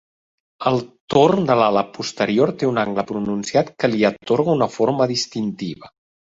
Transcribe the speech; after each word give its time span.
El 0.69 0.79
torn 1.15 1.45
de 1.49 1.57
l'ala 1.59 1.83
posterior 1.99 2.53
té 2.63 2.71
un 2.71 2.81
angle 2.85 3.05
pronunciat 3.13 3.71
que 3.81 3.93
li 3.95 4.03
atorga 4.13 4.59
una 4.59 4.73
forma 4.81 5.11
distintiva. 5.17 5.97